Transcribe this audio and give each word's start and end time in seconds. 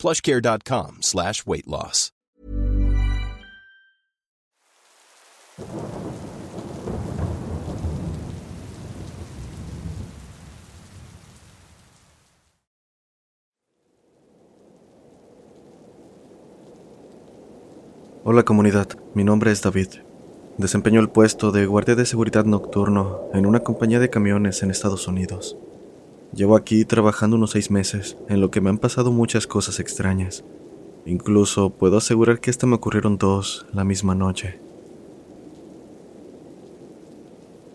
plushcare.com 0.00 0.98
slash 1.02 1.44
weight 1.46 1.66
loss. 1.66 2.12
Hola 18.22 18.44
comunidad, 18.44 18.86
mi 19.14 19.24
nombre 19.24 19.50
es 19.50 19.60
David. 19.62 19.88
Desempeño 20.56 21.00
el 21.00 21.08
puesto 21.08 21.52
de 21.52 21.66
guardia 21.66 21.94
de 21.94 22.06
seguridad 22.06 22.44
nocturno 22.44 23.22
en 23.34 23.44
una 23.44 23.60
compañía 23.60 23.98
de 23.98 24.08
camiones 24.08 24.62
en 24.62 24.70
Estados 24.70 25.08
Unidos. 25.08 25.56
Llevo 26.32 26.54
aquí 26.54 26.84
trabajando 26.84 27.36
unos 27.36 27.50
seis 27.50 27.70
meses, 27.70 28.16
en 28.28 28.40
lo 28.40 28.50
que 28.50 28.60
me 28.60 28.70
han 28.70 28.78
pasado 28.78 29.10
muchas 29.10 29.46
cosas 29.46 29.80
extrañas. 29.80 30.44
Incluso 31.04 31.70
puedo 31.70 31.96
asegurar 31.96 32.40
que 32.40 32.50
hasta 32.50 32.66
me 32.66 32.76
ocurrieron 32.76 33.18
dos 33.18 33.66
la 33.72 33.84
misma 33.84 34.14
noche. 34.14 34.60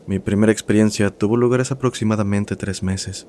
Mi 0.08 0.20
primera 0.20 0.52
experiencia 0.52 1.10
tuvo 1.10 1.36
lugar 1.36 1.62
hace 1.62 1.74
aproximadamente 1.74 2.56
tres 2.56 2.84
meses. 2.84 3.28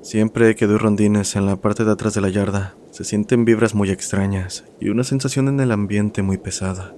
Siempre 0.00 0.54
que 0.54 0.66
doy 0.66 0.78
rondines 0.78 1.36
en 1.36 1.46
la 1.46 1.56
parte 1.56 1.84
de 1.84 1.92
atrás 1.92 2.14
de 2.14 2.20
la 2.20 2.28
yarda, 2.28 2.76
se 2.90 3.04
sienten 3.04 3.44
vibras 3.44 3.74
muy 3.74 3.90
extrañas 3.90 4.64
y 4.80 4.88
una 4.88 5.04
sensación 5.04 5.48
en 5.48 5.60
el 5.60 5.70
ambiente 5.70 6.22
muy 6.22 6.38
pesada. 6.38 6.94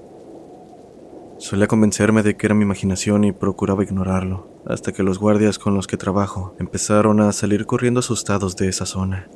Solía 1.45 1.67
convencerme 1.67 2.23
de 2.23 2.39
que 2.39 2.47
era 2.47 2.55
mi 2.55 2.63
imaginación 2.63 3.23
y 3.23 3.33
procuraba 3.33 3.83
ignorarlo, 3.83 4.49
hasta 4.65 4.93
que 4.93 5.03
los 5.03 5.19
guardias 5.19 5.59
con 5.59 5.75
los 5.75 5.87
que 5.87 5.99
trabajo 5.99 6.57
empezaron 6.59 7.21
a 7.21 7.31
salir 7.33 7.67
corriendo 7.67 8.01
asustados 8.01 8.57
de 8.57 8.69
esa 8.69 8.87
zona. 8.87 9.29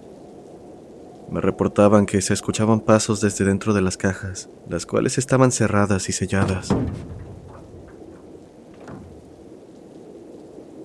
Me 1.30 1.42
reportaban 1.42 2.06
que 2.06 2.22
se 2.22 2.32
escuchaban 2.32 2.80
pasos 2.80 3.20
desde 3.20 3.44
dentro 3.44 3.74
de 3.74 3.82
las 3.82 3.98
cajas, 3.98 4.48
las 4.70 4.86
cuales 4.86 5.18
estaban 5.18 5.52
cerradas 5.52 6.08
y 6.08 6.12
selladas. 6.12 6.74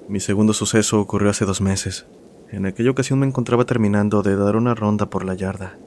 Mi 0.10 0.20
segundo 0.20 0.52
suceso 0.52 1.00
ocurrió 1.00 1.30
hace 1.30 1.46
dos 1.46 1.62
meses. 1.62 2.06
En 2.52 2.66
aquella 2.66 2.92
ocasión 2.92 3.20
me 3.20 3.28
encontraba 3.28 3.64
terminando 3.64 4.24
de 4.24 4.36
dar 4.36 4.58
una 4.58 4.76
ronda 4.76 5.10
por 5.10 5.24
la 5.24 5.36
yarda. 5.36 5.78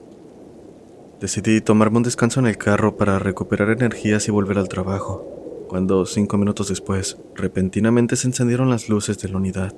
Decidí 1.20 1.62
tomarme 1.62 1.96
un 1.96 2.02
descanso 2.02 2.40
en 2.40 2.46
el 2.46 2.58
carro 2.58 2.98
para 2.98 3.18
recuperar 3.18 3.70
energías 3.70 4.28
y 4.28 4.30
volver 4.30 4.58
al 4.58 4.68
trabajo, 4.68 5.24
cuando 5.66 6.04
cinco 6.04 6.36
minutos 6.36 6.68
después, 6.68 7.16
repentinamente 7.34 8.16
se 8.16 8.26
encendieron 8.26 8.68
las 8.68 8.90
luces 8.90 9.18
de 9.18 9.30
la 9.30 9.38
unidad. 9.38 9.74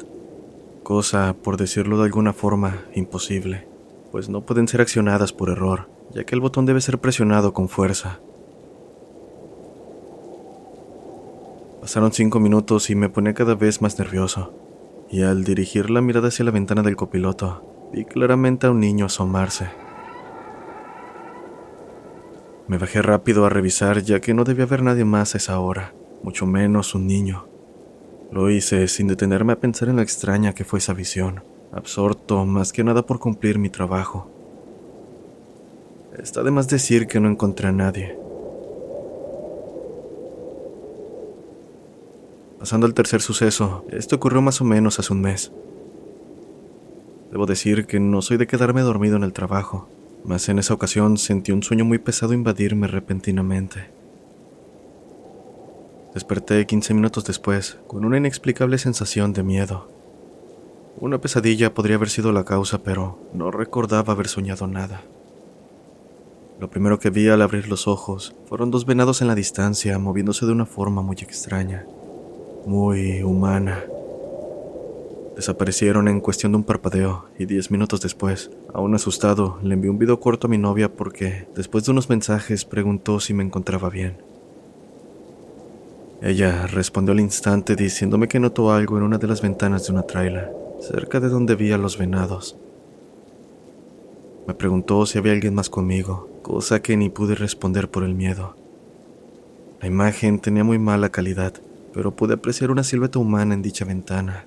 Cosa, 0.83 1.37
por 1.41 1.57
decirlo 1.57 1.99
de 1.99 2.07
alguna 2.07 2.33
forma, 2.33 2.83
imposible, 2.93 3.69
pues 4.11 4.29
no 4.29 4.41
pueden 4.41 4.67
ser 4.67 4.81
accionadas 4.81 5.33
por 5.33 5.51
error, 5.51 5.89
ya 6.13 6.25
que 6.25 6.35
el 6.35 6.41
botón 6.41 6.67
debe 6.67 6.81
ser 6.81 6.99
presionado 6.99 7.53
con 7.53 7.69
fuerza. 7.69 8.19
Pasaron 11.81 12.11
cinco 12.13 12.41
minutos 12.41 12.91
y 12.91 12.97
me 12.97 13.11
ponía 13.11 13.35
cada 13.35 13.55
vez 13.55 13.81
más 13.81 13.97
nervioso, 13.97 14.53
y 15.09 15.23
al 15.23 15.45
dirigir 15.45 15.89
la 15.89 16.01
mirada 16.01 16.29
hacia 16.29 16.45
la 16.45 16.51
ventana 16.51 16.83
del 16.83 16.97
copiloto, 16.97 17.63
vi 17.93 18.05
claramente 18.05 18.67
a 18.67 18.73
un 18.73 18.81
niño 18.81 19.07
asomarse. 19.07 19.88
Me 22.69 22.77
bajé 22.77 23.01
rápido 23.01 23.47
a 23.47 23.49
revisar 23.49 24.03
ya 24.03 24.21
que 24.21 24.35
no 24.35 24.45
debía 24.45 24.65
haber 24.65 24.83
nadie 24.83 25.07
más 25.07 25.35
a 25.35 25.39
esa 25.39 25.59
hora, 25.59 25.95
mucho 26.23 26.45
menos 26.45 26.95
un 26.95 27.07
niño. 27.07 27.47
Lo 28.31 28.51
hice 28.51 28.89
sin 28.89 29.09
detenerme 29.09 29.55
a 29.55 29.61
pensar 29.61 29.89
en 29.89 29.97
la 29.97 30.03
extraña 30.03 30.53
que 30.53 30.65
fue 30.65 30.79
esa 30.79 30.93
visión, 30.93 31.43
absorto 31.73 32.45
más 32.45 32.75
que 32.75 32.85
nada 32.85 33.07
por 33.07 33.21
cumplir 33.21 33.59
mi 33.59 33.71
trabajo. 33.71 34.31
Está 36.19 36.43
de 36.43 36.51
más 36.51 36.69
decir 36.69 37.07
que 37.07 37.21
no 37.21 37.31
encontré 37.31 37.69
a 37.69 37.73
nadie. 37.73 38.19
Pasando 42.59 42.87
al 42.87 42.93
tercer 42.93 43.23
suceso, 43.23 43.87
esto 43.89 44.17
ocurrió 44.17 44.43
más 44.43 44.61
o 44.61 44.65
menos 44.65 44.99
hace 44.99 45.15
un 45.15 45.23
mes. 45.23 45.53
Debo 47.31 47.47
decir 47.47 47.87
que 47.87 47.99
no 47.99 48.21
soy 48.21 48.37
de 48.37 48.47
quedarme 48.47 48.83
dormido 48.83 49.17
en 49.17 49.23
el 49.23 49.33
trabajo, 49.33 49.89
mas 50.25 50.49
en 50.49 50.59
esa 50.59 50.75
ocasión 50.75 51.17
sentí 51.19 51.53
un 51.53 51.63
sueño 51.63 51.85
muy 51.85 51.99
pesado 51.99 52.33
invadirme 52.33 52.87
repentinamente. 52.87 53.91
Desperté 56.15 56.67
15 56.67 56.95
minutos 56.95 57.25
después 57.25 57.79
con 57.87 58.05
una 58.05 58.17
inexplicable 58.17 58.79
sensación 58.79 59.33
de 59.33 59.43
miedo. 59.43 59.89
Una 61.01 61.21
pesadilla 61.21 61.75
podría 61.75 61.97
haber 61.97 62.11
sido 62.11 62.33
la 62.33 62.45
causa, 62.45 62.83
pero 62.83 63.19
no 63.33 63.51
recordaba 63.51 64.15
haber 64.15 64.27
soñado 64.27 64.67
nada. 64.67 65.03
Lo 66.59 66.69
primero 66.69 66.99
que 66.99 67.11
vi 67.11 67.29
al 67.29 67.41
abrir 67.41 67.69
los 67.69 67.87
ojos 67.87 68.35
fueron 68.47 68.73
dos 68.73 68.85
venados 68.85 69.23
en 69.23 69.29
la 69.29 69.37
distancia 69.37 69.97
moviéndose 70.01 70.45
de 70.45 70.51
una 70.51 70.67
forma 70.67 71.03
muy 71.03 71.17
extraña, 71.19 71.87
muy 72.67 73.23
humana. 73.23 73.85
Desaparecieron 75.37 76.09
en 76.09 76.21
cuestión 76.21 76.51
de 76.51 76.59
un 76.59 76.65
parpadeo 76.65 77.27
y 77.39 77.47
diez 77.47 77.71
minutos 77.71 78.01
después, 78.01 78.51
aún 78.73 78.95
asustado, 78.95 79.59
le 79.63 79.75
envié 79.75 79.91
un 79.91 79.99
video 79.99 80.21
corto 80.21 80.47
a 80.47 80.51
mi 80.51 80.59
novia 80.59 80.93
porque, 80.93 81.49
después 81.55 81.85
de 81.85 81.93
unos 81.93 82.09
mensajes, 82.09 82.65
preguntó 82.65 83.21
si 83.21 83.35
me 83.35 83.45
encontraba 83.45 83.91
bien. 83.91 84.19
Ella 86.21 86.67
respondió 86.67 87.13
al 87.13 87.21
instante 87.21 87.77
diciéndome 87.77 88.27
que 88.27 88.41
notó 88.41 88.73
algo 88.73 88.99
en 88.99 89.05
una 89.05 89.19
de 89.19 89.29
las 89.29 89.41
ventanas 89.41 89.87
de 89.87 89.93
una 89.93 90.03
traila, 90.03 90.51
cerca 90.81 91.21
de 91.21 91.29
donde 91.29 91.55
vi 91.55 91.73
a 91.73 91.79
los 91.79 91.97
venados. 91.97 92.57
Me 94.47 94.55
preguntó 94.55 95.07
si 95.07 95.19
había 95.19 95.33
alguien 95.33 95.55
más 95.55 95.71
conmigo, 95.71 96.29
cosa 96.43 96.81
que 96.81 96.97
ni 96.97 97.09
pude 97.09 97.35
responder 97.35 97.91
por 97.91 98.03
el 98.03 98.15
miedo. 98.15 98.57
La 99.81 99.87
imagen 99.87 100.41
tenía 100.41 100.65
muy 100.65 100.79
mala 100.79 101.11
calidad, 101.11 101.53
pero 101.93 102.17
pude 102.17 102.35
apreciar 102.35 102.71
una 102.71 102.83
silueta 102.83 103.19
humana 103.19 103.55
en 103.55 103.63
dicha 103.63 103.85
ventana, 103.85 104.47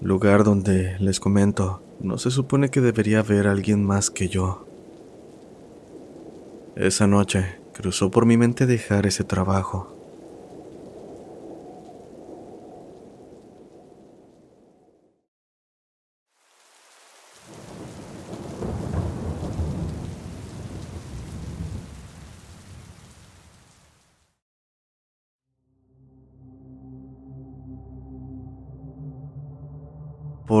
lugar 0.00 0.44
donde, 0.44 0.96
les 1.00 1.18
comento, 1.18 1.82
no 2.00 2.18
se 2.18 2.30
supone 2.30 2.70
que 2.70 2.80
debería 2.80 3.20
haber 3.20 3.46
alguien 3.46 3.84
más 3.84 4.10
que 4.10 4.28
yo. 4.28 4.66
Esa 6.76 7.06
noche 7.06 7.58
cruzó 7.74 8.10
por 8.10 8.24
mi 8.24 8.36
mente 8.36 8.66
dejar 8.66 9.06
ese 9.06 9.24
trabajo. 9.24 9.97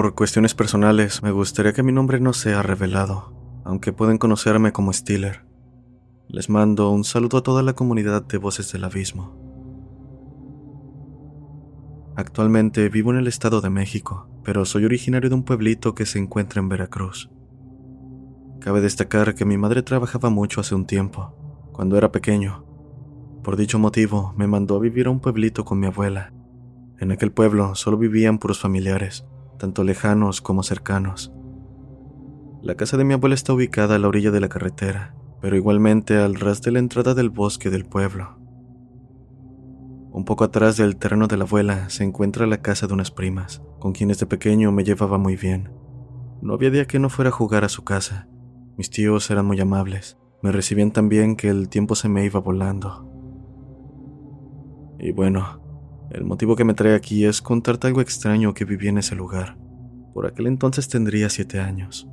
Por 0.08 0.14
cuestiones 0.14 0.54
personales, 0.54 1.22
me 1.22 1.32
gustaría 1.32 1.74
que 1.74 1.82
mi 1.82 1.92
nombre 1.92 2.18
no 2.18 2.32
sea 2.32 2.62
revelado, 2.62 3.60
aunque 3.62 3.92
pueden 3.92 4.16
conocerme 4.16 4.72
como 4.72 4.90
Stiller. 4.90 5.44
Les 6.28 6.48
mando 6.48 6.90
un 6.90 7.04
saludo 7.04 7.36
a 7.36 7.42
toda 7.42 7.62
la 7.62 7.74
comunidad 7.74 8.22
de 8.22 8.38
Voces 8.38 8.72
del 8.72 8.84
Abismo. 8.84 9.36
Actualmente 12.16 12.88
vivo 12.88 13.10
en 13.10 13.18
el 13.18 13.26
Estado 13.26 13.60
de 13.60 13.68
México, 13.68 14.30
pero 14.44 14.64
soy 14.64 14.86
originario 14.86 15.28
de 15.28 15.36
un 15.36 15.42
pueblito 15.42 15.94
que 15.94 16.06
se 16.06 16.18
encuentra 16.18 16.62
en 16.62 16.70
Veracruz. 16.70 17.28
Cabe 18.62 18.80
destacar 18.80 19.34
que 19.34 19.44
mi 19.44 19.58
madre 19.58 19.82
trabajaba 19.82 20.30
mucho 20.30 20.62
hace 20.62 20.74
un 20.74 20.86
tiempo, 20.86 21.34
cuando 21.70 21.98
era 21.98 22.10
pequeño. 22.10 22.64
Por 23.44 23.58
dicho 23.58 23.78
motivo, 23.78 24.32
me 24.38 24.46
mandó 24.46 24.76
a 24.76 24.80
vivir 24.80 25.08
a 25.08 25.10
un 25.10 25.20
pueblito 25.20 25.66
con 25.66 25.78
mi 25.78 25.86
abuela. 25.86 26.32
En 26.98 27.12
aquel 27.12 27.30
pueblo 27.30 27.74
solo 27.74 27.98
vivían 27.98 28.38
puros 28.38 28.58
familiares, 28.58 29.26
tanto 29.58 29.84
lejanos 29.84 30.40
como 30.40 30.62
cercanos. 30.62 31.32
La 32.62 32.74
casa 32.74 32.96
de 32.96 33.04
mi 33.04 33.14
abuela 33.14 33.34
está 33.34 33.52
ubicada 33.52 33.96
a 33.96 33.98
la 33.98 34.08
orilla 34.08 34.30
de 34.30 34.40
la 34.40 34.48
carretera, 34.48 35.14
pero 35.40 35.56
igualmente 35.56 36.16
al 36.16 36.34
ras 36.34 36.62
de 36.62 36.72
la 36.72 36.78
entrada 36.78 37.14
del 37.14 37.30
bosque 37.30 37.70
del 37.70 37.84
pueblo. 37.84 38.38
Un 40.10 40.24
poco 40.24 40.44
atrás 40.44 40.76
del 40.76 40.96
terreno 40.96 41.28
de 41.28 41.36
la 41.36 41.44
abuela 41.44 41.90
se 41.90 42.02
encuentra 42.02 42.46
la 42.46 42.62
casa 42.62 42.86
de 42.86 42.94
unas 42.94 43.10
primas, 43.10 43.62
con 43.78 43.92
quienes 43.92 44.18
de 44.18 44.26
pequeño 44.26 44.72
me 44.72 44.82
llevaba 44.82 45.18
muy 45.18 45.36
bien. 45.36 45.70
No 46.42 46.54
había 46.54 46.70
día 46.70 46.86
que 46.86 46.98
no 46.98 47.10
fuera 47.10 47.28
a 47.28 47.32
jugar 47.32 47.64
a 47.64 47.68
su 47.68 47.84
casa. 47.84 48.28
Mis 48.76 48.90
tíos 48.90 49.30
eran 49.30 49.46
muy 49.46 49.60
amables, 49.60 50.18
me 50.42 50.52
recibían 50.52 50.92
tan 50.92 51.08
bien 51.08 51.36
que 51.36 51.48
el 51.48 51.68
tiempo 51.68 51.94
se 51.94 52.08
me 52.08 52.24
iba 52.24 52.40
volando. 52.40 53.08
Y 54.98 55.12
bueno, 55.12 55.60
el 56.10 56.24
motivo 56.24 56.56
que 56.56 56.64
me 56.64 56.74
trae 56.74 56.94
aquí 56.94 57.24
es 57.24 57.42
contarte 57.42 57.86
algo 57.86 58.00
extraño 58.00 58.54
que 58.54 58.64
viví 58.64 58.88
en 58.88 58.98
ese 58.98 59.14
lugar. 59.14 59.56
Por 60.14 60.26
aquel 60.26 60.46
entonces 60.46 60.88
tendría 60.88 61.28
siete 61.28 61.60
años. 61.60 62.08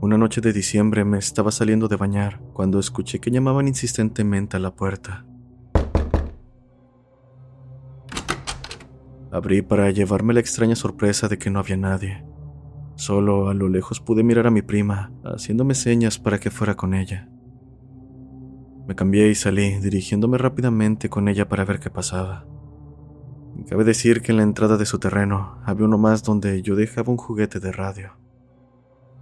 Una 0.00 0.18
noche 0.18 0.40
de 0.40 0.52
diciembre 0.52 1.04
me 1.04 1.18
estaba 1.18 1.50
saliendo 1.50 1.88
de 1.88 1.96
bañar 1.96 2.40
cuando 2.52 2.78
escuché 2.78 3.20
que 3.20 3.30
llamaban 3.30 3.68
insistentemente 3.68 4.56
a 4.56 4.60
la 4.60 4.74
puerta. 4.74 5.24
Abrí 9.30 9.62
para 9.62 9.90
llevarme 9.90 10.34
la 10.34 10.40
extraña 10.40 10.76
sorpresa 10.76 11.28
de 11.28 11.38
que 11.38 11.50
no 11.50 11.58
había 11.58 11.76
nadie. 11.76 12.24
Solo 12.96 13.48
a 13.48 13.54
lo 13.54 13.68
lejos 13.68 14.00
pude 14.00 14.22
mirar 14.22 14.46
a 14.46 14.50
mi 14.50 14.62
prima, 14.62 15.10
haciéndome 15.24 15.74
señas 15.74 16.18
para 16.18 16.38
que 16.38 16.50
fuera 16.50 16.74
con 16.74 16.94
ella. 16.94 17.31
Me 18.86 18.94
cambié 18.96 19.28
y 19.28 19.34
salí, 19.34 19.78
dirigiéndome 19.80 20.38
rápidamente 20.38 21.08
con 21.08 21.28
ella 21.28 21.48
para 21.48 21.64
ver 21.64 21.78
qué 21.78 21.90
pasaba. 21.90 22.46
Cabe 23.68 23.84
decir 23.84 24.22
que 24.22 24.32
en 24.32 24.38
la 24.38 24.42
entrada 24.42 24.76
de 24.76 24.86
su 24.86 24.98
terreno 24.98 25.58
había 25.64 25.86
uno 25.86 25.98
más 25.98 26.22
donde 26.22 26.62
yo 26.62 26.74
dejaba 26.74 27.10
un 27.10 27.16
juguete 27.16 27.60
de 27.60 27.70
radio. 27.70 28.18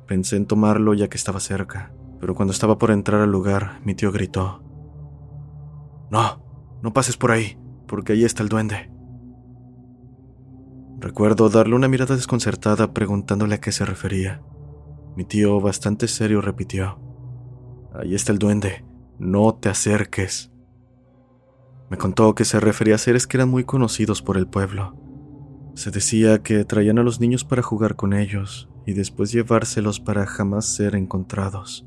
Pensé 0.06 0.36
en 0.36 0.46
tomarlo 0.46 0.94
ya 0.94 1.08
que 1.08 1.16
estaba 1.16 1.40
cerca, 1.40 1.92
pero 2.20 2.34
cuando 2.34 2.52
estaba 2.52 2.78
por 2.78 2.90
entrar 2.90 3.20
al 3.20 3.30
lugar, 3.30 3.80
mi 3.84 3.94
tío 3.94 4.10
gritó. 4.10 4.62
No, 6.10 6.42
no 6.82 6.92
pases 6.92 7.16
por 7.16 7.30
ahí, 7.30 7.58
porque 7.86 8.14
ahí 8.14 8.24
está 8.24 8.42
el 8.42 8.48
duende. 8.48 8.90
Recuerdo 10.98 11.48
darle 11.48 11.74
una 11.74 11.88
mirada 11.88 12.16
desconcertada 12.16 12.92
preguntándole 12.92 13.54
a 13.54 13.60
qué 13.60 13.72
se 13.72 13.84
refería. 13.84 14.42
Mi 15.16 15.24
tío, 15.24 15.60
bastante 15.60 16.08
serio, 16.08 16.40
repitió. 16.40 16.98
Ahí 17.94 18.14
está 18.14 18.32
el 18.32 18.38
duende, 18.38 18.84
no 19.20 19.54
te 19.54 19.68
acerques. 19.68 20.50
Me 21.90 21.98
contó 21.98 22.34
que 22.34 22.46
se 22.46 22.58
refería 22.58 22.94
a 22.94 22.98
seres 22.98 23.26
que 23.26 23.36
eran 23.36 23.50
muy 23.50 23.64
conocidos 23.64 24.22
por 24.22 24.38
el 24.38 24.46
pueblo. 24.46 24.96
Se 25.74 25.90
decía 25.90 26.42
que 26.42 26.64
traían 26.64 26.98
a 26.98 27.02
los 27.02 27.20
niños 27.20 27.44
para 27.44 27.62
jugar 27.62 27.96
con 27.96 28.14
ellos 28.14 28.70
y 28.86 28.94
después 28.94 29.30
llevárselos 29.30 30.00
para 30.00 30.26
jamás 30.26 30.64
ser 30.64 30.94
encontrados. 30.94 31.86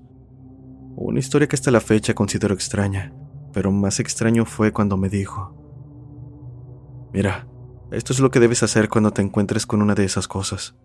Una 0.96 1.20
historia 1.20 1.48
que 1.48 1.56
hasta 1.56 1.72
la 1.72 1.82
fecha 1.82 2.14
considero 2.14 2.54
extraña, 2.54 3.14
pero 3.52 3.72
más 3.72 4.00
extraño 4.00 4.46
fue 4.46 4.72
cuando 4.72 4.96
me 4.96 5.10
dijo, 5.10 5.58
Mira, 7.14 7.48
esto 7.92 8.14
es 8.14 8.20
lo 8.20 8.30
que 8.30 8.40
debes 8.40 8.62
hacer 8.62 8.90
cuando 8.90 9.12
te 9.12 9.24
encuentres 9.24 9.66
con 9.66 9.82
una 9.82 9.96
de 9.96 10.06
esas 10.06 10.28
cosas. 10.28 10.76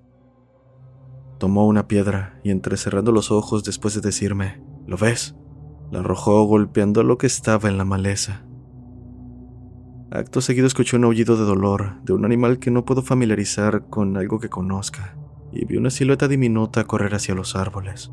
Tomó 1.38 1.66
una 1.66 1.88
piedra 1.88 2.40
y 2.42 2.50
entrecerrando 2.50 3.12
los 3.12 3.30
ojos 3.30 3.64
después 3.64 3.94
de 3.94 4.00
decirme, 4.00 4.62
¿lo 4.86 4.96
ves? 4.96 5.36
La 5.90 6.00
arrojó 6.00 6.44
golpeando 6.44 7.02
lo 7.02 7.16
que 7.16 7.26
estaba 7.26 7.68
en 7.68 7.78
la 7.78 7.84
maleza. 7.84 8.44
Acto 10.10 10.40
seguido 10.40 10.66
escuché 10.66 10.96
un 10.96 11.04
aullido 11.04 11.36
de 11.36 11.44
dolor 11.44 12.02
de 12.02 12.12
un 12.12 12.24
animal 12.24 12.58
que 12.58 12.70
no 12.70 12.84
puedo 12.84 13.02
familiarizar 13.02 13.88
con 13.88 14.16
algo 14.16 14.38
que 14.38 14.48
conozca, 14.48 15.16
y 15.52 15.64
vi 15.64 15.76
una 15.76 15.90
silueta 15.90 16.28
diminuta 16.28 16.84
correr 16.84 17.14
hacia 17.14 17.34
los 17.34 17.56
árboles. 17.56 18.10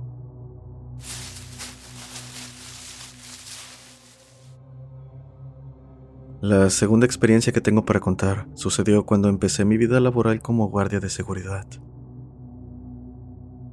La 6.42 6.70
segunda 6.70 7.06
experiencia 7.06 7.52
que 7.52 7.62
tengo 7.62 7.86
para 7.86 8.00
contar 8.00 8.48
sucedió 8.54 9.06
cuando 9.06 9.30
empecé 9.30 9.66
mi 9.66 9.78
vida 9.78 10.00
laboral 10.00 10.42
como 10.42 10.70
guardia 10.70 11.00
de 11.00 11.10
seguridad. 11.10 11.66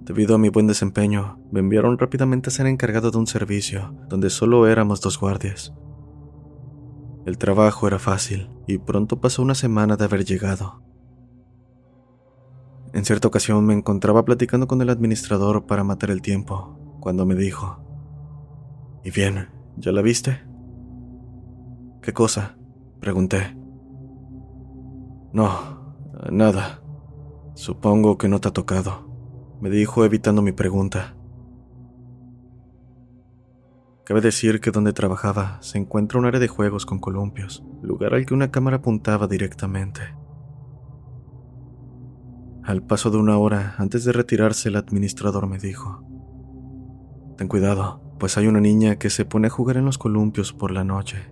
Debido 0.05 0.35
a 0.35 0.39
mi 0.39 0.49
buen 0.49 0.67
desempeño, 0.67 1.39
me 1.53 1.61
enviaron 1.61 1.97
rápidamente 1.97 2.49
a 2.49 2.53
ser 2.53 2.67
encargado 2.67 3.13
de 3.13 3.19
un 3.19 3.29
servicio 3.29 3.95
donde 4.09 4.31
solo 4.31 4.67
éramos 4.67 5.01
dos 5.01 5.17
guardias. 5.17 5.73
El 7.25 7.39
trabajo 7.39 7.87
era 7.87 8.01
fácil 8.01 8.51
y 8.67 8.79
pronto 8.79 9.21
pasó 9.21 9.43
una 9.43 9.55
semana 9.55 9.97
de 9.97 10.05
haber 10.05 10.25
llegado. 10.25 10.83
En 12.93 13.05
cierta 13.05 13.29
ocasión 13.29 13.65
me 13.65 13.75
encontraba 13.75 14.25
platicando 14.25 14.67
con 14.67 14.83
el 14.83 14.91
administrador 14.91 15.67
para 15.67 15.85
matar 15.85 16.11
el 16.11 16.21
tiempo, 16.21 16.99
cuando 16.99 17.25
me 17.25 17.37
dijo, 17.37 17.79
¿Y 19.05 19.13
bien, 19.13 19.51
ya 19.77 19.93
la 19.93 20.03
viste? 20.03 20.43
¿Qué 22.03 22.13
cosa? 22.13 22.57
Pregunté. 22.99 23.57
No, 25.33 25.95
nada. 26.29 26.83
Supongo 27.55 28.19
que 28.19 28.27
no 28.27 28.41
te 28.41 28.49
ha 28.49 28.53
tocado 28.53 29.12
me 29.62 29.70
dijo 29.70 30.05
evitando 30.05 30.43
mi 30.43 30.50
pregunta. 30.50 31.14
Cabe 34.05 34.20
decir 34.20 34.61
que 34.61 34.73
donde 34.73 34.93
trabajaba 34.93 35.59
se 35.62 35.79
encuentra 35.79 36.19
un 36.19 36.26
área 36.26 36.41
de 36.41 36.49
juegos 36.49 36.85
con 36.85 36.99
columpios, 36.99 37.62
lugar 37.81 38.12
al 38.12 38.26
que 38.26 38.35
una 38.35 38.50
cámara 38.50 38.79
apuntaba 38.79 39.29
directamente. 39.29 40.00
Al 42.64 42.82
paso 42.82 43.12
de 43.12 43.19
una 43.19 43.38
hora 43.38 43.76
antes 43.79 44.03
de 44.05 44.11
retirarse, 44.11 44.69
el 44.69 44.75
administrador 44.75 45.47
me 45.47 45.59
dijo, 45.59 46.03
Ten 47.37 47.47
cuidado, 47.47 48.03
pues 48.19 48.37
hay 48.38 48.49
una 48.49 48.61
niña 48.61 48.97
que 48.97 49.11
se 49.11 49.25
pone 49.25 49.47
a 49.47 49.50
jugar 49.50 49.76
en 49.76 49.85
los 49.85 49.97
columpios 49.97 50.53
por 50.53 50.73
la 50.73 50.82
noche. 50.82 51.31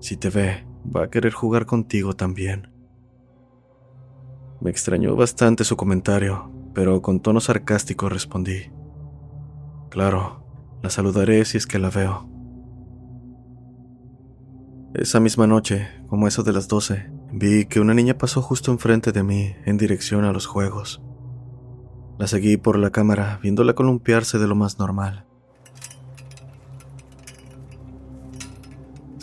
Si 0.00 0.18
te 0.18 0.28
ve, 0.28 0.66
va 0.94 1.04
a 1.04 1.10
querer 1.10 1.32
jugar 1.32 1.64
contigo 1.64 2.14
también. 2.14 2.70
Me 4.60 4.68
extrañó 4.68 5.16
bastante 5.16 5.64
su 5.64 5.78
comentario, 5.78 6.57
pero 6.74 7.02
con 7.02 7.20
tono 7.20 7.40
sarcástico 7.40 8.08
respondí. 8.08 8.70
Claro, 9.90 10.44
la 10.82 10.90
saludaré 10.90 11.44
si 11.44 11.56
es 11.58 11.66
que 11.66 11.78
la 11.78 11.90
veo. 11.90 12.28
Esa 14.94 15.20
misma 15.20 15.46
noche, 15.46 15.88
como 16.08 16.26
eso 16.26 16.42
de 16.42 16.52
las 16.52 16.66
doce, 16.66 17.10
vi 17.32 17.66
que 17.66 17.80
una 17.80 17.94
niña 17.94 18.18
pasó 18.18 18.42
justo 18.42 18.72
enfrente 18.72 19.12
de 19.12 19.22
mí 19.22 19.54
en 19.66 19.76
dirección 19.76 20.24
a 20.24 20.32
los 20.32 20.46
juegos. 20.46 21.02
La 22.18 22.26
seguí 22.26 22.56
por 22.56 22.78
la 22.78 22.90
cámara, 22.90 23.38
viéndola 23.42 23.74
columpiarse 23.74 24.38
de 24.38 24.48
lo 24.48 24.56
más 24.56 24.78
normal. 24.78 25.27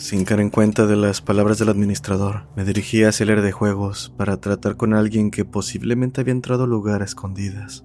Sin 0.06 0.24
caer 0.24 0.38
en 0.38 0.50
cuenta 0.50 0.86
de 0.86 0.94
las 0.94 1.20
palabras 1.20 1.58
del 1.58 1.68
administrador, 1.68 2.46
me 2.54 2.64
dirigí 2.64 3.02
hacia 3.02 3.24
el 3.24 3.30
área 3.30 3.42
de 3.42 3.50
juegos 3.50 4.14
para 4.16 4.36
tratar 4.36 4.76
con 4.76 4.94
alguien 4.94 5.32
que 5.32 5.44
posiblemente 5.44 6.20
había 6.20 6.30
entrado 6.30 6.62
al 6.62 6.70
lugar 6.70 7.02
a 7.02 7.04
escondidas. 7.04 7.84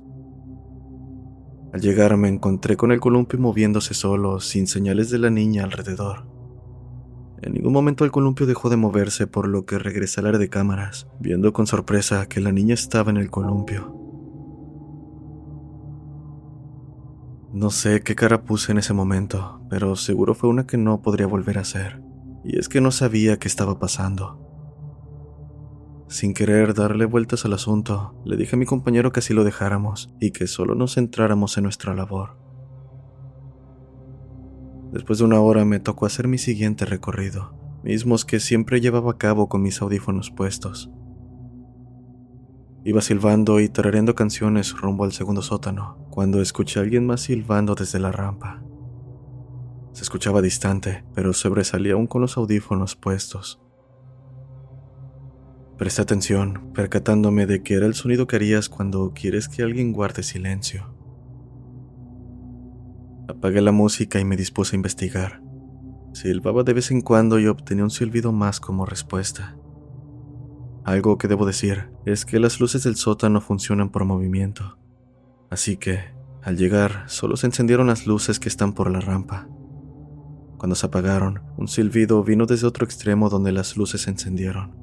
Al 1.74 1.82
llegar 1.82 2.16
me 2.18 2.30
encontré 2.30 2.78
con 2.78 2.92
el 2.92 3.00
columpio 3.00 3.40
moviéndose 3.40 3.96
solo, 3.96 4.40
sin 4.40 4.68
señales 4.68 5.10
de 5.10 5.18
la 5.18 5.32
niña 5.32 5.64
alrededor. 5.64 6.28
En 7.42 7.54
ningún 7.54 7.74
momento 7.74 8.06
el 8.06 8.12
columpio 8.12 8.46
dejó 8.46 8.70
de 8.70 8.78
moverse, 8.78 9.26
por 9.26 9.48
lo 9.48 9.66
que 9.66 9.80
regresé 9.80 10.20
al 10.20 10.28
área 10.28 10.40
de 10.40 10.50
cámaras, 10.50 11.08
viendo 11.20 11.54
con 11.54 11.66
sorpresa 11.66 12.28
que 12.28 12.40
la 12.40 12.52
niña 12.52 12.76
estaba 12.76 13.10
en 13.10 13.18
el 13.18 13.32
columpio. 13.32 13.98
No 17.52 17.72
sé 17.72 18.02
qué 18.04 18.14
cara 18.14 18.44
puse 18.44 18.74
en 18.74 18.78
ese 18.78 18.94
momento, 18.94 19.66
pero 19.72 19.96
seguro 19.96 20.36
fue 20.36 20.52
una 20.52 20.68
que 20.68 20.78
no 20.78 21.02
podría 21.02 21.26
volver 21.26 21.58
a 21.58 21.62
hacer 21.62 22.11
y 22.44 22.58
es 22.58 22.70
que 22.70 22.82
no 22.82 22.92
sabía 22.92 23.38
qué 23.38 23.48
estaba 23.48 23.80
pasando. 23.80 24.48
Sin 26.08 26.34
querer 26.34 26.74
darle 26.74 27.06
vueltas 27.06 27.46
al 27.46 27.54
asunto, 27.54 28.16
le 28.26 28.36
dije 28.36 28.56
a 28.56 28.60
mi 28.60 28.66
compañero 28.66 29.12
que 29.12 29.20
así 29.20 29.34
lo 29.34 29.44
dejáramos 29.44 30.14
y 30.20 30.32
que 30.32 30.48
solo 30.48 30.76
nos 30.76 30.96
centráramos 30.96 31.58
en 31.58 31.64
nuestra 31.64 31.94
labor. 31.94 32.38
Después 34.92 35.20
de 35.20 35.26
una 35.26 35.40
hora 35.40 35.64
me 35.64 35.80
tocó 35.80 36.06
hacer 36.06 36.28
mi 36.28 36.38
siguiente 36.38 36.86
recorrido, 36.86 37.54
mismos 37.84 38.26
que 38.26 38.42
siempre 38.42 38.82
llevaba 38.82 39.12
a 39.12 39.18
cabo 39.18 39.48
con 39.48 39.62
mis 39.62 39.82
audífonos 39.82 40.32
puestos. 40.32 40.92
Iba 42.84 43.00
silbando 43.02 43.60
y 43.62 43.70
tarareando 43.70 44.16
canciones 44.16 44.76
rumbo 44.76 45.06
al 45.06 45.14
segundo 45.14 45.42
sótano, 45.42 46.08
cuando 46.10 46.42
escuché 46.42 46.80
a 46.80 46.84
alguien 46.84 47.06
más 47.06 47.22
silbando 47.22 47.76
desde 47.76 48.00
la 48.00 48.12
rampa. 48.12 48.64
Se 49.94 50.04
escuchaba 50.04 50.42
distante, 50.42 51.04
pero 51.14 51.34
sobresalía 51.34 51.94
aún 51.94 52.08
con 52.08 52.22
los 52.22 52.38
audífonos 52.38 52.96
puestos. 52.96 53.62
Presté 55.78 56.04
atención, 56.04 56.72
percatándome 56.74 57.46
de 57.48 57.64
que 57.64 57.74
era 57.74 57.88
el 57.88 57.96
sonido 57.96 58.28
que 58.28 58.36
harías 58.36 58.70
cuando 58.70 59.14
quieres 59.14 59.50
que 59.50 59.64
alguien 59.64 59.94
guarde 59.94 60.24
silencio. 60.24 60.94
Apagué 63.28 63.62
la 63.62 63.72
música 63.72 64.20
y 64.20 64.26
me 64.26 64.38
dispuse 64.38 64.76
a 64.76 64.78
investigar. 64.78 65.42
Silbaba 66.14 66.64
de 66.64 66.74
vez 66.74 66.92
en 66.92 67.02
cuando 67.02 67.40
y 67.40 67.48
obtenía 67.48 67.84
un 67.84 67.90
silbido 67.90 68.32
más 68.32 68.60
como 68.60 68.86
respuesta. 68.86 69.58
Algo 70.84 71.18
que 71.18 71.28
debo 71.28 71.46
decir 71.46 71.90
es 72.06 72.26
que 72.26 72.40
las 72.40 72.60
luces 72.60 72.84
del 72.84 72.96
sótano 72.96 73.42
funcionan 73.42 73.90
por 73.90 74.06
movimiento. 74.06 74.78
Así 75.50 75.78
que, 75.78 76.00
al 76.44 76.58
llegar, 76.58 77.06
solo 77.08 77.38
se 77.38 77.48
encendieron 77.48 77.88
las 77.88 78.06
luces 78.08 78.40
que 78.40 78.50
están 78.50 78.74
por 78.74 78.90
la 78.90 79.00
rampa. 79.00 79.48
Cuando 80.62 80.76
se 80.76 80.86
apagaron, 80.86 81.42
un 81.58 81.68
silbido 81.68 82.24
vino 82.24 82.46
desde 82.46 82.68
otro 82.68 82.86
extremo 82.86 83.30
donde 83.30 83.52
las 83.52 83.78
luces 83.78 84.02
se 84.02 84.12
encendieron. 84.12 84.76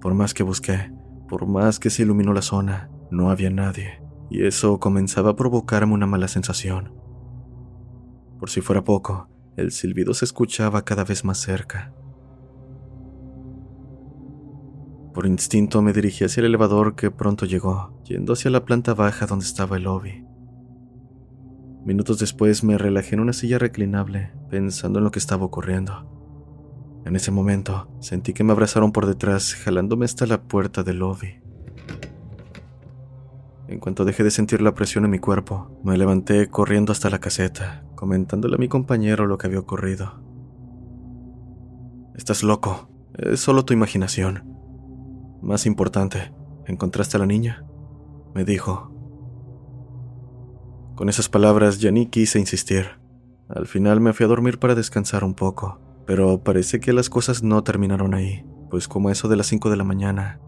Por 0.00 0.12
más 0.14 0.34
que 0.34 0.42
busqué, 0.42 0.92
por 1.28 1.46
más 1.46 1.78
que 1.78 1.88
se 1.88 2.02
iluminó 2.02 2.32
la 2.32 2.42
zona, 2.42 2.90
no 3.12 3.30
había 3.30 3.48
nadie, 3.48 4.02
y 4.28 4.44
eso 4.44 4.80
comenzaba 4.80 5.30
a 5.30 5.36
provocarme 5.36 5.94
una 5.94 6.08
mala 6.08 6.26
sensación. 6.26 6.94
Por 8.40 8.50
si 8.50 8.60
fuera 8.60 8.82
poco, 8.82 9.28
el 9.56 9.70
silbido 9.70 10.14
se 10.14 10.24
escuchaba 10.24 10.84
cada 10.84 11.04
vez 11.04 11.24
más 11.24 11.38
cerca. 11.38 11.94
Por 15.14 15.26
instinto 15.26 15.80
me 15.80 15.92
dirigí 15.92 16.24
hacia 16.24 16.40
el 16.40 16.46
elevador 16.46 16.96
que 16.96 17.12
pronto 17.12 17.46
llegó, 17.46 18.02
yendo 18.02 18.32
hacia 18.32 18.50
la 18.50 18.64
planta 18.64 18.94
baja 18.94 19.26
donde 19.26 19.44
estaba 19.44 19.76
el 19.76 19.84
lobby. 19.84 20.25
Minutos 21.86 22.18
después 22.18 22.64
me 22.64 22.76
relajé 22.78 23.14
en 23.14 23.20
una 23.20 23.32
silla 23.32 23.60
reclinable, 23.60 24.32
pensando 24.50 24.98
en 24.98 25.04
lo 25.04 25.12
que 25.12 25.20
estaba 25.20 25.44
ocurriendo. 25.44 26.04
En 27.04 27.14
ese 27.14 27.30
momento, 27.30 27.86
sentí 28.00 28.32
que 28.32 28.42
me 28.42 28.50
abrazaron 28.50 28.90
por 28.90 29.06
detrás, 29.06 29.54
jalándome 29.54 30.04
hasta 30.04 30.26
la 30.26 30.42
puerta 30.42 30.82
del 30.82 30.98
lobby. 30.98 31.38
En 33.68 33.78
cuanto 33.78 34.04
dejé 34.04 34.24
de 34.24 34.32
sentir 34.32 34.62
la 34.62 34.74
presión 34.74 35.04
en 35.04 35.12
mi 35.12 35.20
cuerpo, 35.20 35.80
me 35.84 35.96
levanté 35.96 36.48
corriendo 36.48 36.90
hasta 36.90 37.08
la 37.08 37.20
caseta, 37.20 37.84
comentándole 37.94 38.56
a 38.56 38.58
mi 38.58 38.66
compañero 38.66 39.28
lo 39.28 39.38
que 39.38 39.46
había 39.46 39.60
ocurrido. 39.60 40.20
Estás 42.16 42.42
loco, 42.42 42.90
es 43.14 43.38
solo 43.38 43.64
tu 43.64 43.74
imaginación. 43.74 44.42
Más 45.40 45.66
importante, 45.66 46.32
¿encontraste 46.66 47.16
a 47.16 47.20
la 47.20 47.26
niña? 47.26 47.64
Me 48.34 48.44
dijo. 48.44 48.95
Con 50.96 51.10
esas 51.10 51.28
palabras 51.28 51.78
ya 51.78 51.90
ni 51.90 52.06
quise 52.06 52.38
insistir. 52.38 52.86
Al 53.50 53.66
final 53.66 54.00
me 54.00 54.14
fui 54.14 54.24
a 54.24 54.28
dormir 54.28 54.58
para 54.58 54.74
descansar 54.74 55.24
un 55.24 55.34
poco. 55.34 55.78
Pero 56.06 56.42
parece 56.42 56.80
que 56.80 56.94
las 56.94 57.10
cosas 57.10 57.42
no 57.42 57.62
terminaron 57.62 58.14
ahí, 58.14 58.46
pues 58.70 58.88
como 58.88 59.10
eso 59.10 59.28
de 59.28 59.36
las 59.36 59.46
5 59.48 59.68
de 59.68 59.76
la 59.76 59.84
mañana, 59.84 60.40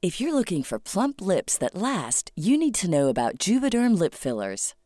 If 0.00 0.18
you're 0.18 0.32
looking 0.34 0.64
for 0.64 0.80
plump 0.80 1.20
lips 1.20 1.58
that 1.58 1.74
last, 1.74 2.32
you 2.34 2.56
need 2.56 2.74
to 2.76 2.88
know 2.88 3.08
about 3.08 3.38
Juvederm 3.38 3.98
lip 3.98 4.14
fillers. 4.14 4.74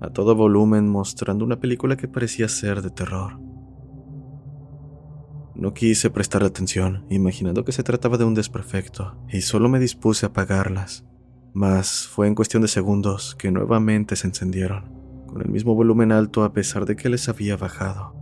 A 0.00 0.10
todo 0.10 0.34
volumen 0.34 0.88
mostrando 0.88 1.44
una 1.44 1.60
película 1.60 1.96
que 1.96 2.08
parecía 2.08 2.48
ser 2.48 2.82
de 2.82 2.90
terror. 2.90 3.40
No 5.54 5.74
quise 5.74 6.08
prestar 6.10 6.44
atención, 6.44 7.04
imaginando 7.10 7.64
que 7.64 7.72
se 7.72 7.82
trataba 7.82 8.16
de 8.16 8.24
un 8.24 8.34
desperfecto, 8.34 9.16
y 9.28 9.40
solo 9.40 9.68
me 9.68 9.80
dispuse 9.80 10.24
a 10.24 10.28
apagarlas. 10.28 11.04
Mas 11.52 12.06
fue 12.06 12.28
en 12.28 12.36
cuestión 12.36 12.62
de 12.62 12.68
segundos 12.68 13.34
que 13.34 13.50
nuevamente 13.50 14.14
se 14.14 14.28
encendieron, 14.28 14.92
con 15.26 15.42
el 15.42 15.48
mismo 15.48 15.74
volumen 15.74 16.12
alto 16.12 16.44
a 16.44 16.52
pesar 16.52 16.86
de 16.86 16.94
que 16.94 17.08
les 17.08 17.28
había 17.28 17.56
bajado. 17.56 18.14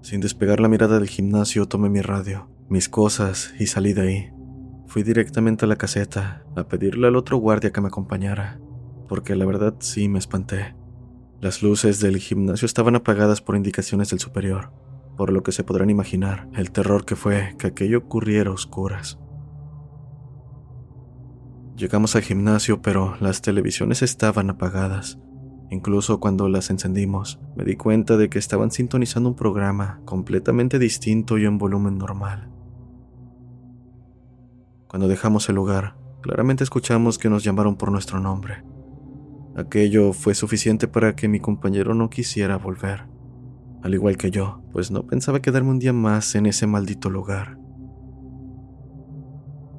Sin 0.00 0.20
despegar 0.20 0.60
la 0.60 0.68
mirada 0.68 0.98
del 0.98 1.08
gimnasio, 1.08 1.66
tomé 1.66 1.90
mi 1.90 2.00
radio, 2.00 2.48
mis 2.70 2.88
cosas 2.88 3.52
y 3.58 3.66
salí 3.66 3.92
de 3.92 4.00
ahí. 4.00 4.30
Fui 4.86 5.02
directamente 5.02 5.66
a 5.66 5.68
la 5.68 5.76
caseta 5.76 6.44
a 6.56 6.68
pedirle 6.68 7.08
al 7.08 7.16
otro 7.16 7.36
guardia 7.36 7.70
que 7.70 7.80
me 7.82 7.88
acompañara 7.88 8.60
porque 9.08 9.36
la 9.36 9.46
verdad 9.46 9.74
sí 9.80 10.08
me 10.08 10.18
espanté. 10.18 10.74
Las 11.40 11.62
luces 11.62 12.00
del 12.00 12.18
gimnasio 12.18 12.66
estaban 12.66 12.96
apagadas 12.96 13.40
por 13.40 13.56
indicaciones 13.56 14.10
del 14.10 14.20
superior, 14.20 14.72
por 15.16 15.32
lo 15.32 15.42
que 15.42 15.52
se 15.52 15.64
podrán 15.64 15.90
imaginar 15.90 16.48
el 16.54 16.70
terror 16.70 17.04
que 17.04 17.16
fue 17.16 17.54
que 17.58 17.68
aquello 17.68 17.98
ocurriera 17.98 18.50
a 18.50 18.54
oscuras. 18.54 19.18
Llegamos 21.76 22.16
al 22.16 22.22
gimnasio, 22.22 22.80
pero 22.80 23.16
las 23.20 23.42
televisiones 23.42 24.00
estaban 24.00 24.48
apagadas. 24.48 25.18
Incluso 25.70 26.20
cuando 26.20 26.48
las 26.48 26.70
encendimos, 26.70 27.38
me 27.54 27.64
di 27.64 27.76
cuenta 27.76 28.16
de 28.16 28.30
que 28.30 28.38
estaban 28.38 28.70
sintonizando 28.70 29.28
un 29.28 29.36
programa 29.36 30.00
completamente 30.06 30.78
distinto 30.78 31.36
y 31.36 31.44
en 31.44 31.58
volumen 31.58 31.98
normal. 31.98 32.50
Cuando 34.88 35.08
dejamos 35.08 35.48
el 35.50 35.56
lugar, 35.56 35.96
claramente 36.22 36.64
escuchamos 36.64 37.18
que 37.18 37.28
nos 37.28 37.44
llamaron 37.44 37.76
por 37.76 37.90
nuestro 37.90 38.20
nombre. 38.20 38.64
Aquello 39.56 40.12
fue 40.12 40.34
suficiente 40.34 40.86
para 40.86 41.16
que 41.16 41.28
mi 41.28 41.40
compañero 41.40 41.94
no 41.94 42.10
quisiera 42.10 42.58
volver, 42.58 43.06
al 43.82 43.94
igual 43.94 44.18
que 44.18 44.30
yo, 44.30 44.62
pues 44.70 44.90
no 44.90 45.06
pensaba 45.06 45.40
quedarme 45.40 45.70
un 45.70 45.78
día 45.78 45.94
más 45.94 46.34
en 46.34 46.44
ese 46.44 46.66
maldito 46.66 47.08
lugar. 47.08 47.58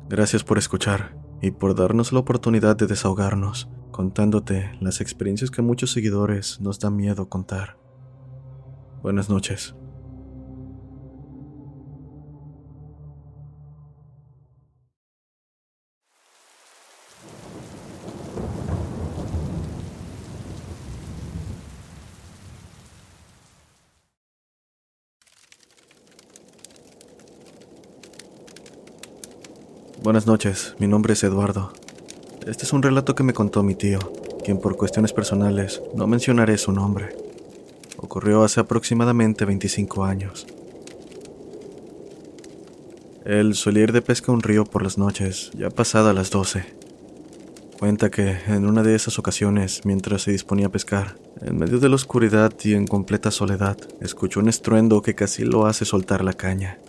Gracias 0.09 0.43
por 0.43 0.57
escuchar 0.57 1.15
y 1.43 1.51
por 1.51 1.75
darnos 1.75 2.11
la 2.11 2.19
oportunidad 2.19 2.75
de 2.75 2.87
desahogarnos, 2.87 3.69
contándote 3.91 4.71
las 4.79 4.99
experiencias 4.99 5.51
que 5.51 5.61
muchos 5.61 5.91
seguidores 5.91 6.59
nos 6.59 6.79
da 6.79 6.89
miedo 6.89 7.29
contar. 7.29 7.77
Buenas 9.03 9.29
noches. 9.29 9.75
Buenas 30.17 30.25
noches, 30.25 30.75
mi 30.79 30.87
nombre 30.87 31.13
es 31.13 31.23
Eduardo. 31.23 31.71
Este 32.47 32.63
es 32.63 32.73
un 32.73 32.81
relato 32.81 33.13
que 33.13 33.21
me 33.21 33.35
contó 33.35 33.61
mi 33.61 33.75
tío, 33.75 33.99
quien 34.43 34.59
por 34.59 34.75
cuestiones 34.75 35.13
personales 35.13 35.79
no 35.93 36.07
mencionaré 36.07 36.57
su 36.57 36.71
nombre. 36.71 37.15
Ocurrió 37.97 38.43
hace 38.43 38.59
aproximadamente 38.59 39.45
25 39.45 40.05
años. 40.05 40.47
Él 43.25 43.53
solía 43.53 43.83
ir 43.83 43.91
de 43.91 44.01
pesca 44.01 44.31
a 44.31 44.33
un 44.33 44.41
río 44.41 44.65
por 44.65 44.81
las 44.81 44.97
noches, 44.97 45.51
ya 45.55 45.69
pasada 45.69 46.13
las 46.13 46.31
12. 46.31 46.65
Cuenta 47.77 48.09
que 48.09 48.37
en 48.47 48.65
una 48.65 48.81
de 48.81 48.95
esas 48.95 49.19
ocasiones, 49.19 49.81
mientras 49.85 50.23
se 50.23 50.31
disponía 50.31 50.65
a 50.65 50.71
pescar, 50.71 51.15
en 51.41 51.59
medio 51.59 51.77
de 51.77 51.89
la 51.89 51.95
oscuridad 51.95 52.51
y 52.63 52.73
en 52.73 52.87
completa 52.87 53.29
soledad, 53.29 53.77
escuchó 54.01 54.39
un 54.39 54.49
estruendo 54.49 55.03
que 55.03 55.13
casi 55.13 55.43
lo 55.43 55.67
hace 55.67 55.85
soltar 55.85 56.23
la 56.23 56.33
caña. 56.33 56.79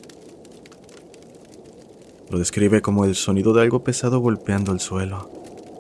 Lo 2.31 2.39
describe 2.39 2.83
como 2.83 3.07
el 3.07 3.15
sonido 3.15 3.55
de 3.55 3.63
algo 3.63 3.83
pesado 3.83 4.21
golpeando 4.21 4.73
el 4.73 4.81
suelo, 4.81 5.31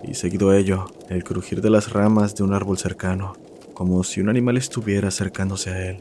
y 0.02 0.14
seguido 0.14 0.54
ello, 0.54 0.86
el 1.10 1.22
crujir 1.22 1.60
de 1.60 1.68
las 1.68 1.92
ramas 1.92 2.34
de 2.34 2.42
un 2.42 2.54
árbol 2.54 2.78
cercano, 2.78 3.34
como 3.74 4.02
si 4.02 4.20
un 4.20 4.30
animal 4.30 4.56
estuviera 4.56 5.08
acercándose 5.08 5.70
a 5.70 5.90
él. 5.90 5.98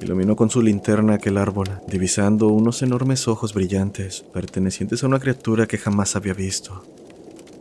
Iluminó 0.00 0.36
con 0.36 0.48
su 0.48 0.62
linterna 0.62 1.14
aquel 1.14 1.38
árbol, 1.38 1.68
divisando 1.88 2.46
unos 2.48 2.82
enormes 2.82 3.26
ojos 3.26 3.52
brillantes, 3.52 4.24
pertenecientes 4.32 5.02
a 5.02 5.08
una 5.08 5.18
criatura 5.18 5.66
que 5.66 5.78
jamás 5.78 6.14
había 6.14 6.34
visto. 6.34 6.84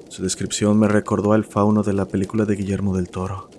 Su 0.09 0.21
descripción 0.21 0.77
me 0.77 0.87
recordó 0.87 1.33
al 1.33 1.45
fauno 1.45 1.81
de 1.81 1.93
la 1.93 2.05
película 2.05 2.45
de 2.45 2.55
Guillermo 2.55 2.95
del 2.95 3.09
Toro. 3.09 3.49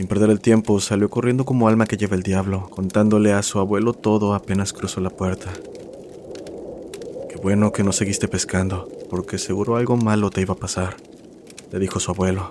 Sin 0.00 0.08
perder 0.08 0.30
el 0.30 0.40
tiempo, 0.40 0.80
salió 0.80 1.10
corriendo 1.10 1.44
como 1.44 1.68
alma 1.68 1.84
que 1.84 1.98
lleva 1.98 2.16
el 2.16 2.22
diablo, 2.22 2.70
contándole 2.70 3.34
a 3.34 3.42
su 3.42 3.58
abuelo 3.58 3.92
todo 3.92 4.32
apenas 4.32 4.72
cruzó 4.72 5.02
la 5.02 5.10
puerta. 5.10 5.52
Qué 7.28 7.36
bueno 7.36 7.70
que 7.70 7.84
no 7.84 7.92
seguiste 7.92 8.26
pescando, 8.26 8.88
porque 9.10 9.36
seguro 9.36 9.76
algo 9.76 9.98
malo 9.98 10.30
te 10.30 10.40
iba 10.40 10.54
a 10.54 10.56
pasar, 10.56 10.96
le 11.70 11.78
dijo 11.78 12.00
su 12.00 12.12
abuelo. 12.12 12.48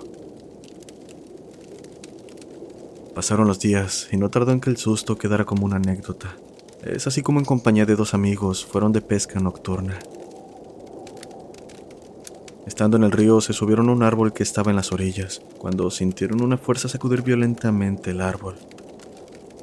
Pasaron 3.16 3.48
los 3.48 3.58
días 3.58 4.06
y 4.12 4.16
no 4.16 4.30
tardó 4.30 4.52
en 4.52 4.60
que 4.60 4.70
el 4.70 4.76
susto 4.76 5.18
quedara 5.18 5.44
como 5.44 5.66
una 5.66 5.74
anécdota. 5.74 6.36
Es 6.84 7.08
así 7.08 7.20
como 7.20 7.40
en 7.40 7.46
compañía 7.46 7.84
de 7.84 7.96
dos 7.96 8.14
amigos 8.14 8.64
fueron 8.64 8.92
de 8.92 9.00
pesca 9.00 9.40
nocturna. 9.40 9.98
Estando 12.70 12.96
en 12.96 13.02
el 13.02 13.10
río, 13.10 13.40
se 13.40 13.52
subieron 13.52 13.88
a 13.88 13.92
un 13.92 14.04
árbol 14.04 14.32
que 14.32 14.44
estaba 14.44 14.70
en 14.70 14.76
las 14.76 14.92
orillas, 14.92 15.42
cuando 15.58 15.90
sintieron 15.90 16.40
una 16.40 16.56
fuerza 16.56 16.88
sacudir 16.88 17.22
violentamente 17.22 18.12
el 18.12 18.20
árbol. 18.20 18.54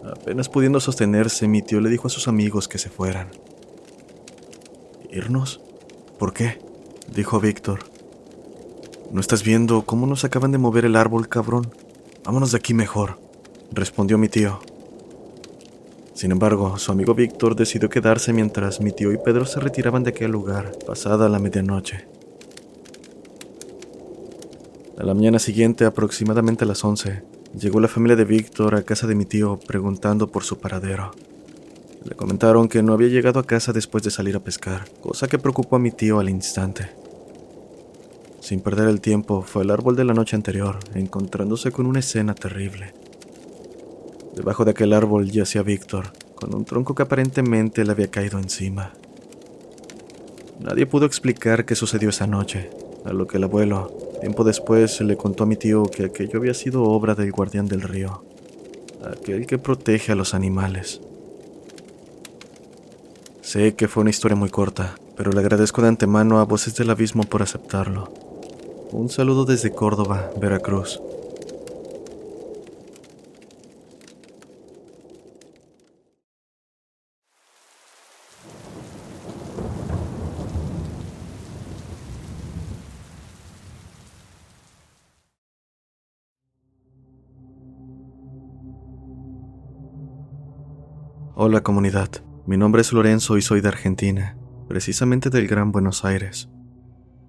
Apenas 0.04 0.50
pudiendo 0.50 0.82
sostenerse, 0.82 1.48
mi 1.48 1.62
tío 1.62 1.80
le 1.80 1.90
dijo 1.90 2.08
a 2.08 2.10
sus 2.10 2.28
amigos 2.28 2.68
que 2.68 2.78
se 2.78 2.90
fueran. 2.90 3.30
¿Irnos? 5.10 5.62
¿Por 6.20 6.34
qué? 6.34 6.60
dijo 7.08 7.40
Víctor. 7.40 7.80
¿No 9.10 9.22
estás 9.22 9.42
viendo 9.42 9.84
cómo 9.84 10.06
nos 10.06 10.26
acaban 10.26 10.52
de 10.52 10.58
mover 10.58 10.84
el 10.84 10.98
árbol, 10.98 11.30
cabrón? 11.30 11.72
Vámonos 12.26 12.52
de 12.52 12.58
aquí 12.58 12.74
mejor, 12.74 13.22
respondió 13.72 14.18
mi 14.18 14.28
tío. 14.28 14.60
Sin 16.14 16.32
embargo, 16.32 16.78
su 16.78 16.92
amigo 16.92 17.14
Víctor 17.14 17.56
decidió 17.56 17.88
quedarse 17.88 18.34
mientras 18.34 18.82
mi 18.82 18.92
tío 18.92 19.14
y 19.14 19.18
Pedro 19.18 19.46
se 19.46 19.62
retiraban 19.62 20.04
de 20.04 20.10
aquel 20.10 20.32
lugar, 20.32 20.74
pasada 20.86 21.30
la 21.30 21.40
medianoche. 21.40 22.17
A 24.98 25.04
la 25.04 25.14
mañana 25.14 25.38
siguiente, 25.38 25.86
aproximadamente 25.86 26.64
a 26.64 26.68
las 26.68 26.84
11, 26.84 27.22
llegó 27.56 27.80
la 27.80 27.88
familia 27.88 28.16
de 28.16 28.26
Víctor 28.26 28.74
a 28.74 28.82
casa 28.82 29.06
de 29.06 29.14
mi 29.14 29.26
tío 29.26 29.60
preguntando 29.68 30.26
por 30.32 30.44
su 30.44 30.58
paradero. 30.58 31.12
Le 32.04 32.16
comentaron 32.16 32.68
que 32.68 32.82
no 32.82 32.94
había 32.94 33.08
llegado 33.08 33.40
a 33.40 33.46
casa 33.46 33.74
después 33.74 34.04
de 34.04 34.10
salir 34.10 34.36
a 34.36 34.40
pescar, 34.40 34.90
cosa 35.00 35.28
que 35.28 35.38
preocupó 35.38 35.76
a 35.76 35.80
mi 35.80 35.92
tío 35.92 36.20
al 36.20 36.30
instante. 36.30 36.90
Sin 38.40 38.60
perder 38.62 38.88
el 38.88 39.00
tiempo, 39.00 39.44
fue 39.44 39.62
al 39.62 39.70
árbol 39.70 39.96
de 39.96 40.04
la 40.04 40.16
noche 40.16 40.36
anterior, 40.36 40.80
encontrándose 40.96 41.72
con 41.72 41.86
una 41.86 42.00
escena 42.00 42.34
terrible. 42.34 42.96
Debajo 44.36 44.66
de 44.66 44.72
aquel 44.72 44.94
árbol 44.94 45.30
yacía 45.30 45.62
Víctor, 45.62 46.12
con 46.34 46.56
un 46.56 46.66
tronco 46.66 46.96
que 46.96 47.04
aparentemente 47.04 47.86
le 47.86 47.92
había 47.92 48.10
caído 48.10 48.40
encima. 48.40 48.94
Nadie 50.60 50.88
pudo 50.88 51.06
explicar 51.06 51.66
qué 51.66 51.76
sucedió 51.76 52.10
esa 52.10 52.26
noche, 52.26 52.72
a 53.06 53.14
lo 53.14 53.28
que 53.28 53.38
el 53.38 53.44
abuelo, 53.44 54.07
Tiempo 54.20 54.44
después 54.44 55.00
le 55.02 55.16
contó 55.16 55.44
a 55.44 55.48
mi 55.48 55.56
tío 55.56 55.84
que 55.84 56.06
aquello 56.06 56.40
había 56.40 56.54
sido 56.54 56.84
obra 56.84 57.14
del 57.16 57.32
guardián 57.32 57.68
del 57.68 57.82
río, 57.82 58.24
aquel 59.04 59.46
que 59.46 59.58
protege 59.58 60.12
a 60.12 60.16
los 60.16 60.34
animales. 60.34 61.02
Sé 63.42 63.76
que 63.76 63.88
fue 63.88 64.02
una 64.02 64.10
historia 64.10 64.36
muy 64.36 64.50
corta, 64.50 64.96
pero 65.16 65.32
le 65.32 65.40
agradezco 65.40 65.82
de 65.82 65.88
antemano 65.88 66.40
a 66.40 66.46
Voces 66.46 66.76
del 66.76 66.90
Abismo 66.90 67.24
por 67.24 67.42
aceptarlo. 67.42 68.12
Un 68.92 69.10
saludo 69.10 69.46
desde 69.46 69.72
Córdoba, 69.72 70.32
Veracruz. 70.40 71.02
Hola 91.40 91.62
comunidad, 91.62 92.10
mi 92.48 92.58
nombre 92.58 92.82
es 92.82 92.92
Lorenzo 92.92 93.38
y 93.38 93.44
soy 93.44 93.62
de 93.62 93.68
Argentina, 93.68 94.36
precisamente 94.68 95.30
del 95.30 95.48
Gran 95.48 95.72
Buenos 95.72 96.04
Aires. 96.04 96.50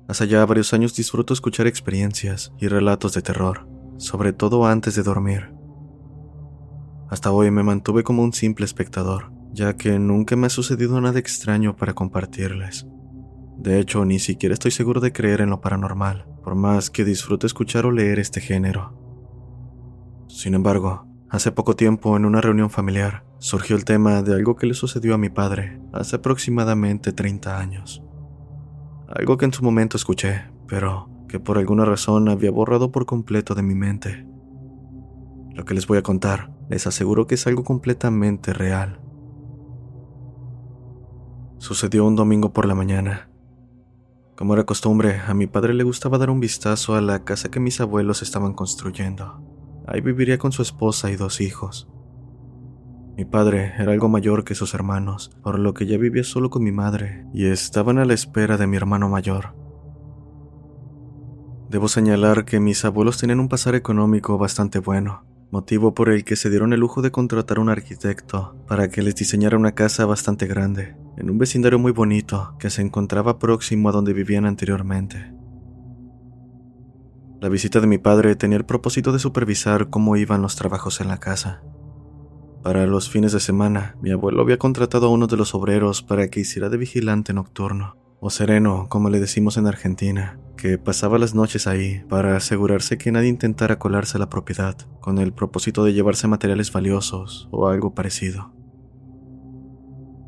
Hace 0.09 0.27
ya 0.29 0.47
varios 0.47 0.73
años 0.73 0.97
disfruto 0.97 1.35
escuchar 1.35 1.67
experiencias 1.67 2.51
y 2.59 2.69
relatos 2.69 3.13
de 3.13 3.21
terror, 3.21 3.69
sobre 3.99 4.33
todo 4.33 4.65
antes 4.65 4.95
de 4.95 5.03
dormir. 5.03 5.53
Hasta 7.11 7.33
hoy 7.33 7.51
me 7.51 7.63
mantuve 7.63 8.03
como 8.03 8.23
un 8.23 8.33
simple 8.33 8.65
espectador, 8.65 9.31
ya 9.53 9.77
que 9.77 9.99
nunca 9.99 10.37
me 10.37 10.47
ha 10.47 10.51
sucedido 10.51 10.99
nada 11.03 11.19
extraño 11.19 11.77
para 11.77 11.93
compartirles. 11.93 12.87
De 13.59 13.79
hecho, 13.79 14.07
ni 14.07 14.21
siquiera 14.21 14.55
estoy 14.55 14.71
seguro 14.71 15.03
de 15.03 15.13
creer 15.13 15.43
en 15.43 15.51
lo 15.51 15.61
paranormal, 15.61 16.25
por 16.43 16.55
más 16.55 16.89
que 16.89 17.05
disfrute 17.05 17.47
escuchar 17.47 17.85
o 17.85 17.93
leer 17.93 18.21
este 18.21 18.41
género. 18.41 18.97
Sin 20.29 20.55
embargo, 20.55 21.07
hace 21.29 21.53
poco 21.53 21.77
tiempo 21.77 22.17
en 22.17 22.25
una 22.25 22.41
reunión 22.41 22.71
familiar, 22.71 23.28
surgió 23.39 23.77
el 23.77 23.85
tema 23.85 24.23
de 24.23 24.35
algo 24.35 24.57
que 24.57 24.67
le 24.67 24.75
sucedió 24.75 25.15
a 25.15 25.19
mi 25.19 25.31
padre 25.31 25.81
hace 25.93 26.17
aproximadamente 26.17 27.13
30 27.13 27.59
años. 27.59 28.03
Algo 29.09 29.37
que 29.37 29.45
en 29.45 29.53
su 29.53 29.63
momento 29.63 29.97
escuché, 29.97 30.51
pero 30.67 31.09
que 31.29 31.39
por 31.39 31.59
alguna 31.59 31.85
razón 31.85 32.29
había 32.29 32.51
borrado 32.51 32.91
por 32.91 33.07
completo 33.07 33.55
de 33.55 33.63
mi 33.63 33.75
mente. 33.75 34.27
Lo 35.55 35.65
que 35.65 35.75
les 35.75 35.87
voy 35.87 35.99
a 35.99 36.03
contar, 36.03 36.51
les 36.69 36.87
aseguro 36.87 37.27
que 37.27 37.37
es 37.37 37.47
algo 37.47 37.65
completamente 37.65 38.53
real. 38.53 39.01
Sucedió 41.59 42.05
un 42.07 42.17
domingo 42.17 42.53
por 42.53 42.67
la 42.67 42.75
mañana. 42.75 43.31
Como 44.37 44.55
era 44.55 44.65
costumbre, 44.65 45.21
a 45.27 45.35
mi 45.35 45.47
padre 45.47 45.75
le 45.75 45.85
gustaba 45.85 46.19
dar 46.19 46.31
un 46.31 46.39
vistazo 46.39 46.95
a 46.95 47.01
la 47.01 47.25
casa 47.25 47.51
que 47.51 47.61
mis 47.61 47.81
abuelos 47.81 48.23
estaban 48.23 48.53
construyendo. 48.53 49.43
Ahí 49.87 50.01
viviría 50.01 50.39
con 50.39 50.53
su 50.53 50.63
esposa 50.63 51.11
y 51.11 51.17
dos 51.17 51.41
hijos. 51.41 51.89
Mi 53.19 53.25
padre 53.25 53.75
era 53.77 53.91
algo 53.91 54.09
mayor 54.09 54.45
que 54.45 54.55
sus 54.55 54.75
hermanos, 54.75 55.33
por 55.43 55.59
lo 55.59 55.75
que 55.75 55.87
ya 55.87 55.99
vivía 55.99 56.23
solo 56.23 56.51
con 56.51 56.63
mi 56.63 56.71
madre 56.71 57.27
y 57.35 57.47
estaban 57.47 57.99
a 57.99 58.05
la 58.05 58.15
espera 58.15 58.57
de 58.57 58.69
mi 58.69 58.77
hermano 58.77 59.09
mayor. 59.09 59.57
Debo 61.69 61.89
señalar 61.89 62.45
que 62.45 62.61
mis 62.61 62.85
abuelos 62.85 63.19
tenían 63.19 63.41
un 63.41 63.49
pasar 63.49 63.75
económico 63.75 64.39
bastante 64.39 64.79
bueno, 64.79 65.25
motivo 65.51 65.95
por 65.95 66.11
el 66.11 66.23
que 66.23 66.37
se 66.37 66.49
dieron 66.49 66.73
el 66.73 66.79
lujo 66.79 67.03
de 67.03 67.11
contratar 67.11 67.59
a 67.59 67.61
un 67.61 67.71
arquitecto 67.71 68.55
para 68.69 68.89
que 68.89 69.03
les 69.03 69.17
diseñara 69.17 69.57
una 69.57 69.73
casa 69.73 70.07
bastante 70.07 70.47
grande, 70.47 70.95
en 71.17 71.29
un 71.29 71.39
vecindario 71.39 71.81
muy 71.81 71.91
bonito 71.91 72.55
que 72.61 72.71
se 72.71 72.83
encontraba 72.83 73.41
próximo 73.41 73.89
a 73.89 73.93
donde 73.93 74.13
vivían 74.13 74.47
anteriormente. 74.47 75.35
La 77.41 77.49
visita 77.49 77.81
de 77.81 77.89
mi 77.89 77.99
padre 77.99 78.37
tenía 78.37 78.59
el 78.59 78.65
propósito 78.65 79.11
de 79.11 79.19
supervisar 79.19 79.91
cómo 79.91 80.15
iban 80.15 80.41
los 80.41 80.55
trabajos 80.55 81.01
en 81.01 81.09
la 81.09 81.19
casa. 81.19 81.65
Para 82.63 82.87
los 82.87 83.09
fines 83.09 83.33
de 83.33 83.41
semana, 83.41 83.97
mi 84.03 84.11
abuelo 84.11 84.43
había 84.43 84.59
contratado 84.59 85.07
a 85.07 85.11
uno 85.11 85.27
de 85.27 85.37
los 85.37 85.55
obreros 85.55 86.03
para 86.03 86.29
que 86.29 86.41
hiciera 86.41 86.69
de 86.69 86.77
vigilante 86.77 87.33
nocturno, 87.33 87.97
o 88.21 88.31
sereno, 88.31 88.89
como 88.89 89.11
le 89.11 89.21
decimos 89.21 89.57
en 89.57 89.67
Argentina, 89.67 90.41
que 90.57 90.77
pasaba 90.77 91.19
las 91.19 91.35
noches 91.35 91.69
ahí 91.69 92.03
para 92.09 92.37
asegurarse 92.37 92.99
que 92.99 93.13
nadie 93.13 93.29
intentara 93.29 93.79
colarse 93.79 94.17
a 94.17 94.21
la 94.21 94.29
propiedad, 94.29 94.77
con 95.01 95.19
el 95.19 95.33
propósito 95.33 95.85
de 95.85 95.93
llevarse 95.93 96.27
materiales 96.27 96.73
valiosos 96.73 97.49
o 97.53 97.69
algo 97.69 97.95
parecido. 97.95 98.53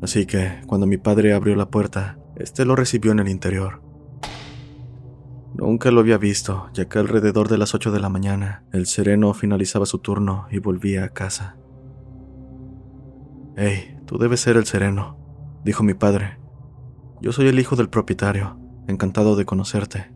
Así 0.01 0.25
que, 0.25 0.61
cuando 0.67 0.87
mi 0.87 0.97
padre 0.97 1.33
abrió 1.33 1.55
la 1.55 1.69
puerta, 1.69 2.17
este 2.37 2.65
lo 2.65 2.75
recibió 2.75 3.11
en 3.11 3.19
el 3.19 3.27
interior. 3.27 3.83
Nunca 5.53 5.91
lo 5.91 5.99
había 5.99 6.17
visto, 6.17 6.69
ya 6.73 6.85
que 6.87 6.97
alrededor 6.97 7.49
de 7.49 7.57
las 7.57 7.75
8 7.75 7.91
de 7.91 7.99
la 7.99 8.09
mañana, 8.09 8.63
el 8.71 8.87
sereno 8.87 9.33
finalizaba 9.33 9.85
su 9.85 9.99
turno 9.99 10.47
y 10.49 10.59
volvía 10.59 11.03
a 11.03 11.09
casa. 11.09 11.57
Hey, 13.57 13.97
tú 14.05 14.17
debes 14.17 14.39
ser 14.39 14.55
el 14.55 14.65
sereno, 14.65 15.17
dijo 15.65 15.83
mi 15.83 15.93
padre. 15.93 16.39
Yo 17.21 17.33
soy 17.33 17.47
el 17.47 17.59
hijo 17.59 17.75
del 17.75 17.89
propietario, 17.89 18.57
encantado 18.87 19.35
de 19.35 19.45
conocerte. 19.45 20.11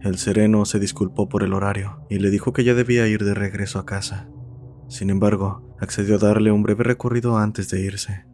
El 0.00 0.18
sereno 0.18 0.64
se 0.64 0.80
disculpó 0.80 1.28
por 1.28 1.44
el 1.44 1.52
horario 1.52 2.04
y 2.08 2.18
le 2.18 2.30
dijo 2.30 2.52
que 2.52 2.64
ya 2.64 2.74
debía 2.74 3.06
ir 3.06 3.24
de 3.24 3.34
regreso 3.34 3.78
a 3.78 3.86
casa. 3.86 4.28
Sin 4.88 5.08
embargo, 5.08 5.76
accedió 5.78 6.16
a 6.16 6.18
darle 6.18 6.50
un 6.50 6.62
breve 6.62 6.82
recorrido 6.84 7.36
antes 7.38 7.70
de 7.70 7.80
irse. 7.80 8.24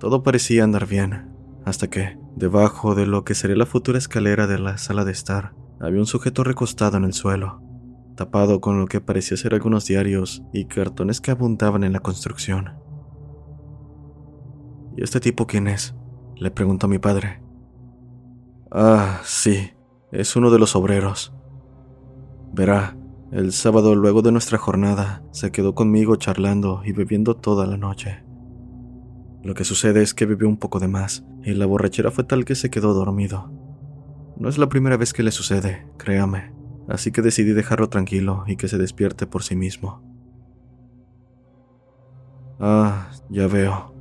Todo 0.00 0.22
parecía 0.22 0.64
andar 0.64 0.86
bien, 0.86 1.30
hasta 1.64 1.88
que, 1.88 2.18
debajo 2.34 2.94
de 2.94 3.06
lo 3.06 3.24
que 3.24 3.34
sería 3.34 3.56
la 3.56 3.66
futura 3.66 3.98
escalera 3.98 4.46
de 4.46 4.58
la 4.58 4.76
sala 4.76 5.04
de 5.04 5.12
estar, 5.12 5.54
había 5.78 6.00
un 6.00 6.06
sujeto 6.06 6.42
recostado 6.42 6.96
en 6.96 7.04
el 7.04 7.12
suelo, 7.12 7.62
tapado 8.16 8.60
con 8.60 8.80
lo 8.80 8.86
que 8.86 9.00
parecía 9.00 9.36
ser 9.36 9.54
algunos 9.54 9.86
diarios 9.86 10.42
y 10.52 10.64
cartones 10.64 11.20
que 11.20 11.30
abundaban 11.30 11.84
en 11.84 11.92
la 11.92 12.00
construcción. 12.00 12.72
¿Y 14.96 15.02
este 15.02 15.20
tipo 15.20 15.46
quién 15.46 15.68
es? 15.68 15.94
le 16.34 16.50
preguntó 16.50 16.88
mi 16.88 16.98
padre. 16.98 17.42
Ah, 18.70 19.20
sí, 19.24 19.70
es 20.12 20.36
uno 20.36 20.50
de 20.50 20.58
los 20.58 20.76
obreros. 20.76 21.34
Verá, 22.52 22.96
el 23.32 23.52
sábado 23.52 23.94
luego 23.94 24.22
de 24.22 24.32
nuestra 24.32 24.58
jornada 24.58 25.22
se 25.30 25.50
quedó 25.50 25.74
conmigo 25.74 26.16
charlando 26.16 26.82
y 26.84 26.92
bebiendo 26.92 27.36
toda 27.36 27.66
la 27.66 27.76
noche. 27.76 28.24
Lo 29.42 29.54
que 29.54 29.64
sucede 29.64 30.02
es 30.02 30.14
que 30.14 30.26
bebió 30.26 30.48
un 30.48 30.56
poco 30.56 30.80
de 30.80 30.88
más 30.88 31.24
y 31.44 31.52
la 31.54 31.66
borrachera 31.66 32.10
fue 32.10 32.24
tal 32.24 32.44
que 32.44 32.54
se 32.54 32.70
quedó 32.70 32.94
dormido. 32.94 33.52
No 34.36 34.48
es 34.48 34.58
la 34.58 34.68
primera 34.68 34.96
vez 34.96 35.12
que 35.12 35.22
le 35.22 35.30
sucede, 35.30 35.86
créame, 35.98 36.52
así 36.88 37.12
que 37.12 37.22
decidí 37.22 37.52
dejarlo 37.52 37.88
tranquilo 37.88 38.44
y 38.46 38.56
que 38.56 38.68
se 38.68 38.78
despierte 38.78 39.26
por 39.26 39.42
sí 39.42 39.56
mismo. 39.56 40.02
Ah, 42.58 43.10
ya 43.28 43.46
veo, 43.46 43.94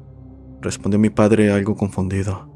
respondió 0.61 0.99
mi 0.99 1.09
padre 1.09 1.51
algo 1.51 1.75
confundido. 1.75 2.51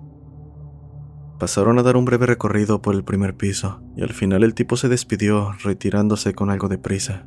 Pasaron 1.40 1.80
a 1.80 1.84
dar 1.84 1.96
un 1.96 2.06
breve 2.06 2.26
recorrido 2.26 2.82
por 2.82 2.96
el 2.96 3.04
primer 3.04 3.36
piso 3.36 3.82
y 3.96 4.02
al 4.02 4.14
final 4.14 4.44
el 4.44 4.54
tipo 4.54 4.76
se 4.78 4.90
despidió 4.90 5.54
retirándose 5.64 6.34
con 6.34 6.50
algo 6.50 6.68
de 6.68 6.78
prisa. 6.78 7.26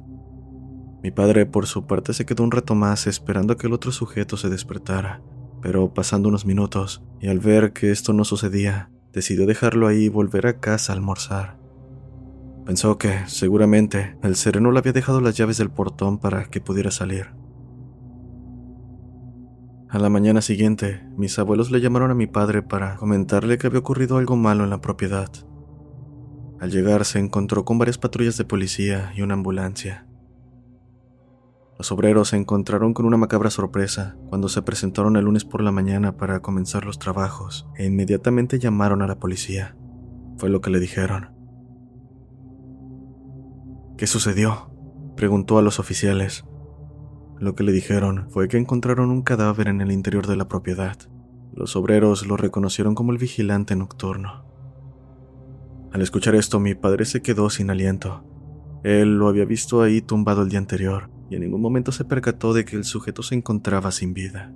Mi 1.02 1.10
padre 1.10 1.46
por 1.46 1.66
su 1.66 1.86
parte 1.86 2.12
se 2.12 2.26
quedó 2.26 2.44
un 2.44 2.50
rato 2.50 2.74
más 2.74 3.06
esperando 3.06 3.54
a 3.54 3.56
que 3.56 3.66
el 3.66 3.72
otro 3.72 3.90
sujeto 3.90 4.36
se 4.36 4.48
despertara 4.48 5.22
pero 5.62 5.94
pasando 5.94 6.28
unos 6.28 6.44
minutos, 6.44 7.02
y 7.20 7.28
al 7.28 7.38
ver 7.38 7.72
que 7.72 7.92
esto 7.92 8.12
no 8.12 8.24
sucedía, 8.24 8.90
decidió 9.12 9.46
dejarlo 9.46 9.86
ahí 9.86 10.04
y 10.04 10.08
volver 10.08 10.48
a 10.48 10.58
casa 10.58 10.92
a 10.92 10.96
almorzar. 10.96 11.61
Pensó 12.64 12.96
que, 12.96 13.26
seguramente, 13.26 14.16
el 14.22 14.36
sereno 14.36 14.70
le 14.70 14.78
había 14.78 14.92
dejado 14.92 15.20
las 15.20 15.36
llaves 15.36 15.58
del 15.58 15.70
portón 15.70 16.18
para 16.18 16.44
que 16.44 16.60
pudiera 16.60 16.90
salir. 16.90 17.30
A 19.88 19.98
la 19.98 20.08
mañana 20.08 20.40
siguiente, 20.40 21.02
mis 21.16 21.38
abuelos 21.38 21.70
le 21.70 21.80
llamaron 21.80 22.10
a 22.10 22.14
mi 22.14 22.26
padre 22.26 22.62
para 22.62 22.96
comentarle 22.96 23.58
que 23.58 23.66
había 23.66 23.80
ocurrido 23.80 24.16
algo 24.16 24.36
malo 24.36 24.64
en 24.64 24.70
la 24.70 24.80
propiedad. 24.80 25.28
Al 26.60 26.70
llegar 26.70 27.04
se 27.04 27.18
encontró 27.18 27.64
con 27.64 27.78
varias 27.78 27.98
patrullas 27.98 28.38
de 28.38 28.44
policía 28.44 29.12
y 29.16 29.22
una 29.22 29.34
ambulancia. 29.34 30.06
Los 31.76 31.90
obreros 31.90 32.28
se 32.28 32.36
encontraron 32.36 32.94
con 32.94 33.04
una 33.04 33.16
macabra 33.16 33.50
sorpresa 33.50 34.16
cuando 34.28 34.48
se 34.48 34.62
presentaron 34.62 35.16
el 35.16 35.24
lunes 35.24 35.44
por 35.44 35.62
la 35.62 35.72
mañana 35.72 36.16
para 36.16 36.40
comenzar 36.40 36.86
los 36.86 37.00
trabajos 37.00 37.66
e 37.76 37.84
inmediatamente 37.84 38.60
llamaron 38.60 39.02
a 39.02 39.08
la 39.08 39.18
policía. 39.18 39.76
Fue 40.38 40.48
lo 40.48 40.60
que 40.60 40.70
le 40.70 40.78
dijeron. 40.78 41.41
¿Qué 44.02 44.08
sucedió? 44.08 44.68
preguntó 45.14 45.58
a 45.58 45.62
los 45.62 45.78
oficiales. 45.78 46.44
Lo 47.38 47.54
que 47.54 47.62
le 47.62 47.70
dijeron 47.70 48.26
fue 48.30 48.48
que 48.48 48.56
encontraron 48.56 49.12
un 49.12 49.22
cadáver 49.22 49.68
en 49.68 49.80
el 49.80 49.92
interior 49.92 50.26
de 50.26 50.34
la 50.34 50.48
propiedad. 50.48 50.96
Los 51.54 51.76
obreros 51.76 52.26
lo 52.26 52.36
reconocieron 52.36 52.96
como 52.96 53.12
el 53.12 53.18
vigilante 53.18 53.76
nocturno. 53.76 54.44
Al 55.92 56.02
escuchar 56.02 56.34
esto, 56.34 56.58
mi 56.58 56.74
padre 56.74 57.04
se 57.04 57.22
quedó 57.22 57.48
sin 57.48 57.70
aliento. 57.70 58.24
Él 58.82 59.18
lo 59.18 59.28
había 59.28 59.44
visto 59.44 59.82
ahí 59.82 60.00
tumbado 60.00 60.42
el 60.42 60.48
día 60.48 60.58
anterior 60.58 61.08
y 61.30 61.36
en 61.36 61.42
ningún 61.42 61.60
momento 61.60 61.92
se 61.92 62.04
percató 62.04 62.54
de 62.54 62.64
que 62.64 62.74
el 62.74 62.82
sujeto 62.82 63.22
se 63.22 63.36
encontraba 63.36 63.92
sin 63.92 64.14
vida. 64.14 64.52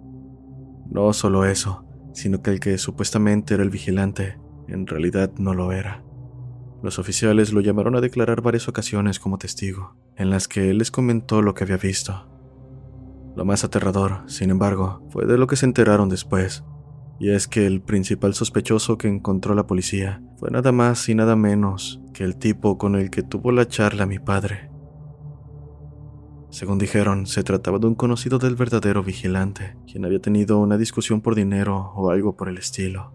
No 0.91 1.13
solo 1.13 1.45
eso, 1.45 1.87
sino 2.15 2.43
que 2.43 2.51
el 2.51 2.59
que 2.59 2.79
supuestamente 2.79 3.55
era 3.55 3.63
el 3.63 3.71
vigilante, 3.71 4.41
en 4.67 4.89
realidad 4.89 5.31
no 5.39 5.55
lo 5.55 5.71
era. 5.71 6.03
Los 6.83 6.99
oficiales 6.99 7.53
lo 7.53 7.61
llamaron 7.61 7.97
a 7.97 8.01
declarar 8.01 8.43
varias 8.43 8.69
ocasiones 8.69 9.19
como 9.19 9.39
testigo, 9.39 9.97
en 10.17 10.31
las 10.31 10.47
que 10.47 10.71
él 10.71 10.79
les 10.79 10.91
comentó 10.91 11.43
lo 11.43 11.55
que 11.55 11.65
había 11.65 11.79
visto. 11.79 12.29
Lo 13.35 13.45
más 13.45 13.65
aterrador, 13.65 14.23
sin 14.27 14.51
embargo, 14.51 15.07
fue 15.11 15.27
de 15.27 15.39
lo 15.39 15.47
que 15.47 15.57
se 15.57 15.67
enteraron 15.67 16.09
después, 16.09 16.65
y 17.19 17.31
es 17.31 17.49
que 17.49 17.67
el 17.67 17.81
principal 17.81 18.35
sospechoso 18.35 18.99
que 18.99 19.09
encontró 19.09 19.55
la 19.55 19.67
policía 19.67 20.23
fue 20.39 20.51
nada 20.51 20.73
más 20.73 21.09
y 21.09 21.15
nada 21.15 21.35
menos 21.35 22.01
que 22.13 22.25
el 22.25 22.37
tipo 22.37 22.79
con 22.79 22.95
el 22.95 23.11
que 23.11 23.23
tuvo 23.23 23.53
la 23.53 23.67
charla 23.67 24.07
mi 24.07 24.19
padre. 24.19 24.71
Según 26.51 26.79
dijeron, 26.79 27.27
se 27.27 27.43
trataba 27.43 27.79
de 27.79 27.87
un 27.87 27.95
conocido 27.95 28.39
del 28.39 28.55
verdadero 28.55 29.03
vigilante, 29.03 29.77
quien 29.91 30.05
había 30.05 30.21
tenido 30.21 30.59
una 30.59 30.79
discusión 30.79 31.21
por 31.21 31.35
dinero 31.35 31.93
o 31.95 32.11
algo 32.11 32.37
por 32.37 32.49
el 32.49 32.59
estilo. 32.59 33.13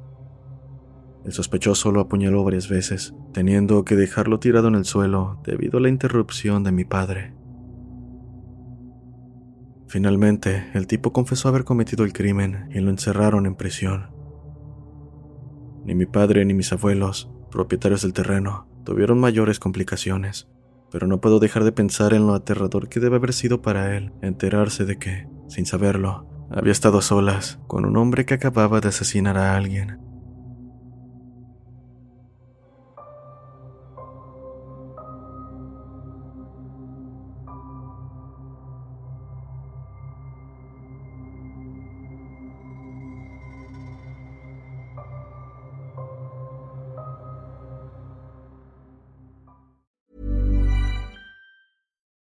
El 1.26 1.34
sospechoso 1.34 1.92
lo 1.92 2.02
apuñaló 2.02 2.44
varias 2.44 2.68
veces, 2.68 3.14
teniendo 3.32 3.86
que 3.86 3.96
dejarlo 3.96 4.40
tirado 4.40 4.68
en 4.68 4.76
el 4.76 4.86
suelo 4.86 5.40
debido 5.44 5.78
a 5.78 5.82
la 5.82 5.90
interrupción 5.90 6.64
de 6.64 6.72
mi 6.72 6.84
padre. 6.84 7.34
Finalmente, 9.88 10.70
el 10.74 10.88
tipo 10.88 11.12
confesó 11.12 11.50
haber 11.50 11.64
cometido 11.64 12.06
el 12.06 12.14
crimen 12.14 12.70
y 12.74 12.80
lo 12.80 12.90
encerraron 12.90 13.46
en 13.46 13.56
prisión. 13.56 14.10
Ni 15.84 15.96
mi 15.96 16.06
padre 16.06 16.46
ni 16.46 16.54
mis 16.54 16.72
abuelos, 16.72 17.30
propietarios 17.52 18.02
del 18.02 18.14
terreno, 18.14 18.68
tuvieron 18.86 19.20
mayores 19.20 19.60
complicaciones, 19.60 20.48
pero 20.92 21.08
no 21.08 21.22
puedo 21.22 21.40
dejar 21.40 21.64
de 21.64 21.72
pensar 21.72 22.14
en 22.14 22.26
lo 22.26 22.34
aterrador 22.34 22.90
que 22.90 23.00
debe 23.00 23.18
haber 23.18 23.34
sido 23.34 23.62
para 23.62 23.96
él 23.96 24.12
enterarse 24.22 24.86
de 24.86 24.98
que, 24.98 25.28
sin 25.50 25.66
saberlo, 25.66 26.28
había 26.50 26.72
estado 26.72 27.00
a 27.00 27.02
solas 27.02 27.60
con 27.68 27.86
un 27.86 27.98
hombre 27.98 28.26
que 28.26 28.34
acababa 28.34 28.82
de 28.82 28.90
asesinar 28.90 29.38
a 29.38 29.56
alguien. 29.56 30.11